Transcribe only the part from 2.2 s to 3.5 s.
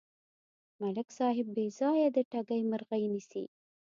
ټګۍ مرغۍ نیسي.